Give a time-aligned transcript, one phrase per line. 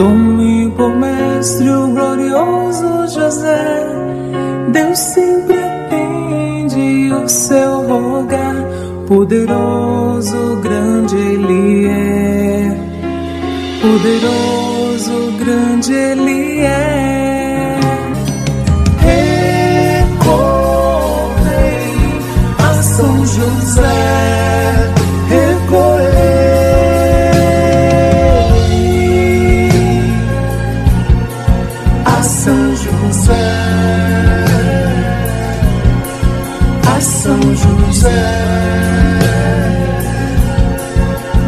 [0.00, 3.84] Tome por mestre o glorioso José,
[4.72, 8.56] Deus sempre atende o seu rogar,
[9.06, 12.74] poderoso, grande Ele é,
[13.82, 17.39] poderoso, grande Ele é.
[37.22, 38.08] São José,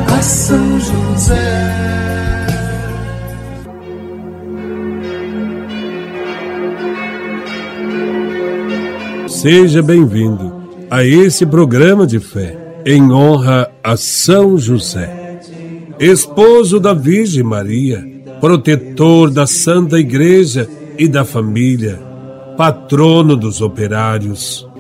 [0.07, 1.35] a São José.
[9.29, 10.53] Seja bem-vindo
[10.91, 15.41] a esse programa de fé em honra a São José,
[15.98, 18.07] esposo da Virgem Maria,
[18.43, 21.98] protetor da Santa Igreja e da família,
[22.59, 24.70] patrono dos operários.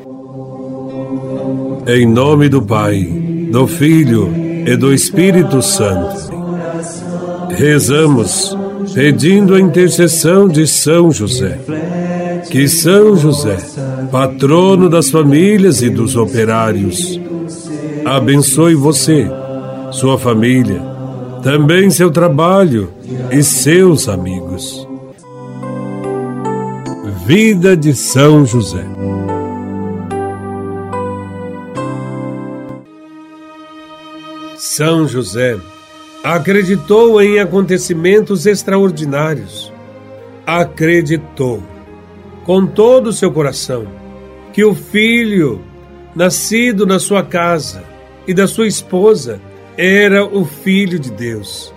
[1.86, 3.02] Em nome do Pai,
[3.50, 4.32] do Filho
[4.66, 6.30] e do Espírito Santo,
[7.56, 8.56] rezamos
[8.94, 11.58] pedindo a intercessão de São José.
[12.50, 13.56] Que São José,
[14.12, 17.20] patrono das famílias e dos operários,
[18.04, 19.28] abençoe você,
[19.90, 20.80] sua família,
[21.42, 22.90] também seu trabalho
[23.30, 24.86] e seus amigos.
[27.26, 28.84] Vida de São José.
[34.74, 35.58] São José
[36.24, 39.70] acreditou em acontecimentos extraordinários.
[40.46, 41.62] Acreditou
[42.46, 43.86] com todo o seu coração
[44.50, 45.60] que o filho,
[46.16, 47.84] nascido na sua casa
[48.26, 49.42] e da sua esposa,
[49.76, 51.70] era o Filho de Deus,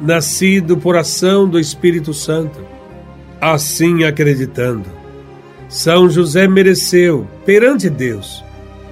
[0.00, 2.58] nascido por ação do Espírito Santo.
[3.38, 4.86] Assim acreditando,
[5.68, 8.42] São José mereceu, perante Deus,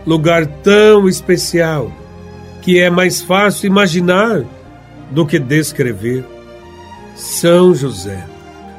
[0.04, 1.90] lugar tão especial
[2.62, 4.44] que é mais fácil imaginar
[5.10, 6.24] do que descrever.
[7.14, 8.24] São José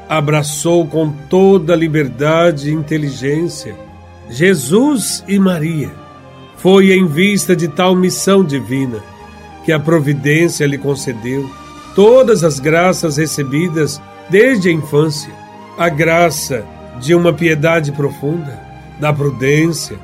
[0.08, 3.76] abraçou com toda liberdade e inteligência
[4.30, 5.90] Jesus e Maria.
[6.56, 9.02] Foi em vista de tal missão divina
[9.64, 11.50] que a providência lhe concedeu
[11.94, 15.32] todas as graças recebidas desde a infância,
[15.76, 16.64] a graça
[17.00, 18.58] de uma piedade profunda,
[19.00, 19.98] da prudência,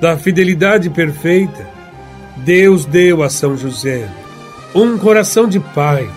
[0.00, 1.68] da fidelidade perfeita.
[2.44, 4.08] Deus deu a São José
[4.74, 6.08] um coração de pai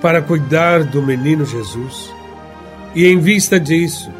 [0.00, 2.12] para cuidar do menino Jesus.
[2.94, 4.10] E em vista disso,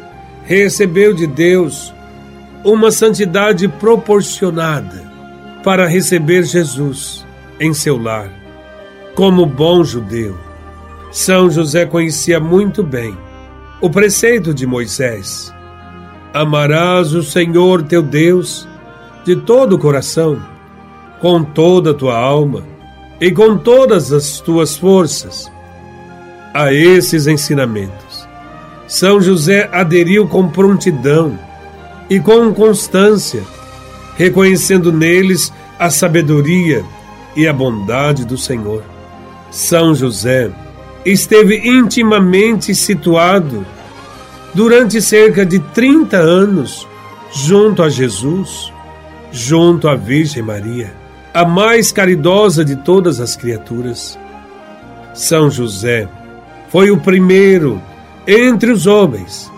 [0.43, 1.93] recebeu de Deus
[2.63, 5.05] uma santidade proporcionada
[5.63, 7.25] para receber Jesus
[7.59, 8.31] em seu lar.
[9.13, 10.37] Como bom judeu,
[11.11, 13.17] São José conhecia muito bem
[13.81, 15.53] o preceito de Moisés:
[16.33, 18.67] Amarás o Senhor teu Deus
[19.25, 20.39] de todo o coração,
[21.19, 22.63] com toda a tua alma
[23.19, 25.51] e com todas as tuas forças.
[26.53, 28.27] A esses ensinamentos,
[28.87, 31.37] São José aderiu com prontidão
[32.09, 33.43] e com constância,
[34.15, 36.83] reconhecendo neles a sabedoria
[37.35, 38.83] e a bondade do Senhor.
[39.51, 40.51] São José
[41.05, 43.65] esteve intimamente situado
[44.53, 46.87] durante cerca de 30 anos
[47.31, 48.71] junto a Jesus,
[49.31, 50.93] junto à Virgem Maria,
[51.37, 54.17] a mais caridosa de todas as criaturas.
[55.13, 56.09] São José
[56.69, 57.79] foi o primeiro
[58.27, 59.51] entre os homens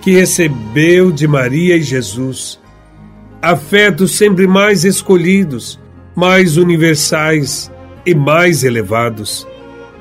[0.00, 2.58] que recebeu de Maria e Jesus
[3.40, 5.78] afetos sempre mais escolhidos,
[6.16, 7.70] mais universais
[8.04, 9.46] e mais elevados.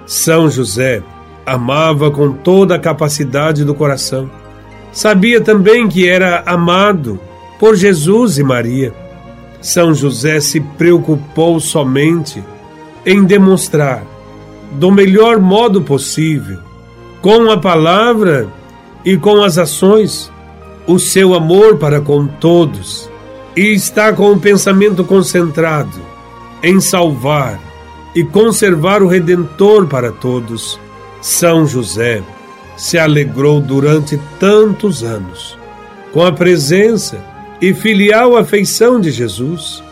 [0.08, 1.04] São José
[1.46, 4.28] amava com toda a capacidade do coração.
[4.92, 7.20] Sabia também que era amado
[7.60, 9.01] por Jesus e Maria.
[9.62, 12.44] São José se preocupou somente
[13.06, 14.04] em demonstrar,
[14.72, 16.60] do melhor modo possível,
[17.22, 18.48] com a palavra
[19.06, 20.32] e com as ações,
[20.88, 23.10] o seu amor para com todos,
[23.56, 26.00] e está com o pensamento concentrado
[26.64, 27.60] em salvar
[28.16, 30.80] e conservar o Redentor para todos.
[31.22, 32.24] São José
[32.76, 35.58] se alegrou durante tantos anos
[36.12, 37.31] com a presença
[37.62, 39.84] e filial afeição de Jesus,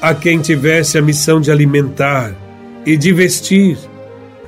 [0.00, 2.34] a quem tivesse a missão de alimentar
[2.86, 3.76] e de vestir,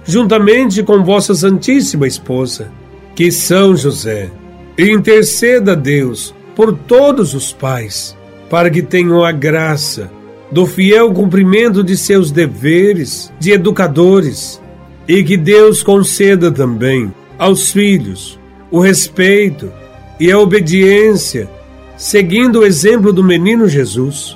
[0.05, 2.71] juntamente com vossa Santíssima Esposa,
[3.15, 4.31] que São José
[4.79, 8.17] interceda a Deus por todos os pais,
[8.49, 10.11] para que tenham a graça
[10.51, 14.61] do fiel cumprimento de seus deveres de educadores
[15.07, 18.39] E que Deus conceda também aos filhos
[18.71, 19.73] o respeito
[20.21, 21.49] e a obediência,
[22.01, 24.35] seguindo o exemplo do menino Jesus.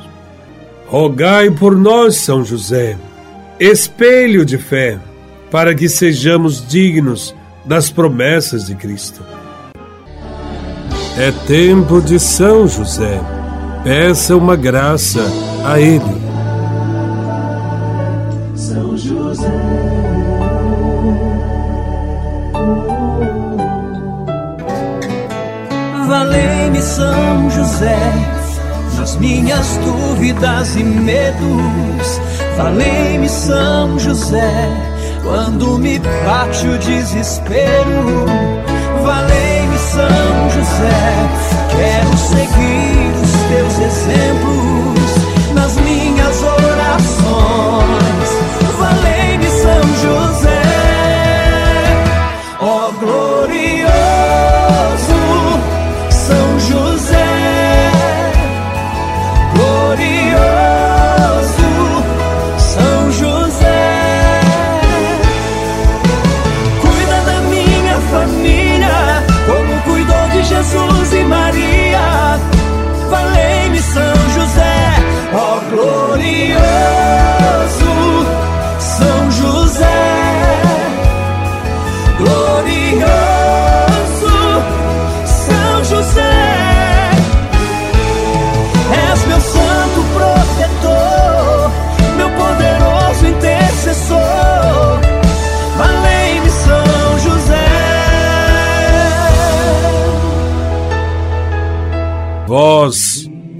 [0.86, 2.98] Rogai por nós, São José,
[3.58, 4.98] espelho de fé,
[5.50, 7.34] para que sejamos dignos
[7.64, 9.24] das promessas de Cristo.
[11.16, 13.18] É tempo de São José.
[13.82, 15.24] Peça uma graça
[15.64, 16.22] a Ele.
[18.54, 19.50] São José.
[26.06, 28.12] Valei-me São José
[28.98, 32.20] nas minhas dúvidas e medos.
[32.58, 34.68] Valei-me São José
[35.22, 38.26] quando me bate o desespero.
[39.02, 41.14] Valei-me São José,
[41.70, 48.28] quero seguir os teus exemplos nas minhas orações.
[48.78, 50.62] Valei-me São José,
[52.60, 54.03] ó glorioso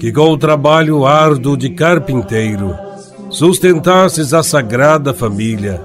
[0.05, 2.77] que com o trabalho árduo de carpinteiro
[3.31, 5.81] sustentastes a sagrada família,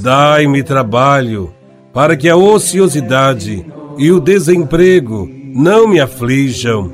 [0.00, 1.52] dai-me trabalho
[1.92, 3.66] para que a ociosidade
[3.98, 6.92] e o desemprego não me aflijam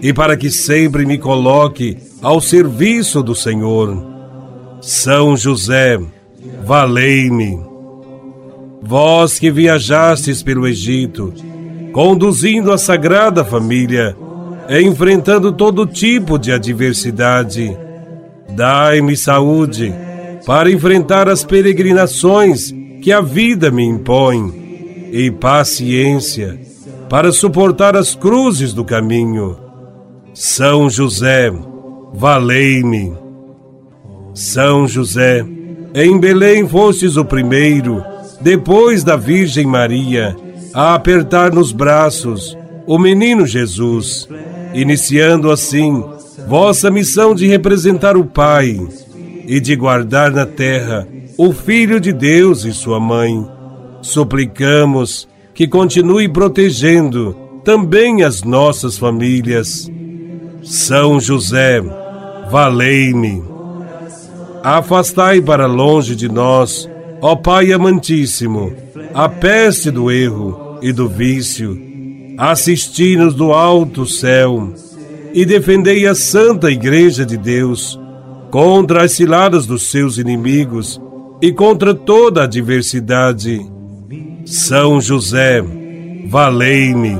[0.00, 4.02] e para que sempre me coloque ao serviço do Senhor.
[4.80, 6.00] São José,
[6.64, 7.60] valei-me.
[8.80, 11.30] Vós que viajastes pelo Egito,
[11.92, 14.16] conduzindo a Sagrada Família,
[14.68, 17.76] enfrentando todo tipo de adversidade,
[18.50, 19.92] dai-me saúde
[20.46, 22.72] para enfrentar as peregrinações
[23.02, 26.58] que a vida me impõe e paciência
[27.08, 29.56] para suportar as cruzes do caminho.
[30.32, 31.52] São José,
[32.12, 33.12] valei-me.
[34.34, 35.44] São José,
[35.94, 38.04] em Belém fostes o primeiro,
[38.40, 40.36] depois da Virgem Maria,
[40.72, 42.56] a apertar nos braços
[42.86, 44.28] o menino Jesus,
[44.74, 46.02] iniciando assim
[46.46, 48.80] vossa missão de representar o Pai
[49.46, 51.06] e de guardar na terra
[51.36, 53.46] o Filho de Deus e sua mãe.
[54.02, 59.90] Suplicamos que continue protegendo também as nossas famílias.
[60.62, 61.80] São José,
[62.50, 63.42] valei-me.
[64.62, 66.88] Afastai para longe de nós,
[67.20, 68.72] ó Pai amantíssimo,
[69.14, 71.89] a peste do erro e do vício.
[72.40, 74.72] Assisti-nos do alto céu
[75.34, 78.00] e defendei a Santa Igreja de Deus
[78.50, 80.98] contra as ciladas dos seus inimigos
[81.42, 83.60] e contra toda adversidade.
[84.46, 85.62] São José,
[86.28, 87.18] valei-me.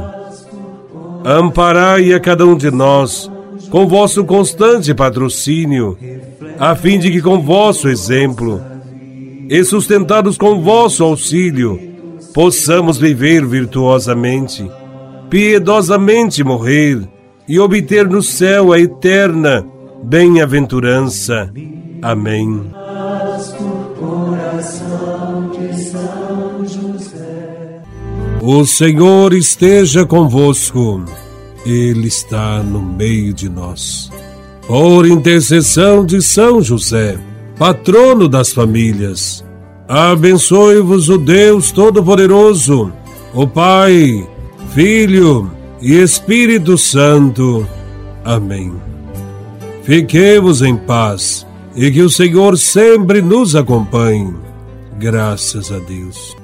[1.23, 3.31] Amparai a cada um de nós
[3.69, 5.99] com vosso constante patrocínio,
[6.59, 8.59] a fim de que com vosso exemplo
[9.51, 11.79] e sustentados com vosso auxílio,
[12.33, 14.65] possamos viver virtuosamente,
[15.31, 17.09] piedosamente morrer
[17.49, 19.65] e obter no céu a eterna
[20.03, 21.51] bem-aventurança.
[22.03, 22.71] Amém.
[28.43, 31.05] O Senhor esteja convosco,
[31.65, 34.11] Ele está no meio de nós.
[34.67, 37.19] Por intercessão de São José,
[37.59, 39.45] patrono das famílias,
[39.87, 42.93] abençoe-vos o Deus Todo-Poderoso,
[43.35, 44.27] o Pai,
[44.75, 45.51] Filho
[45.81, 47.67] e Espírito Santo.
[48.25, 48.73] Amém.
[49.83, 54.35] Fiquemos em paz e que o Senhor sempre nos acompanhe.
[54.99, 56.37] Graças a Deus.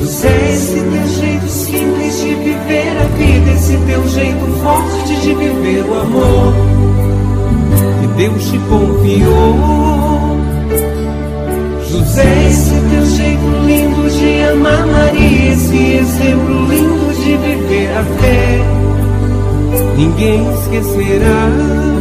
[0.00, 6.00] Esse teu jeito simples de viver a vida, esse teu jeito forte de viver o
[6.00, 6.54] amor
[8.00, 10.36] que Deus te confiou.
[11.90, 18.60] José, esse teu jeito lindo de amar Maria, esse exemplo lindo de viver a fé,
[19.96, 21.95] ninguém esquecerá.